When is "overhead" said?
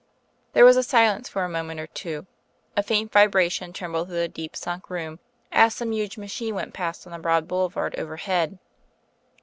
7.99-8.57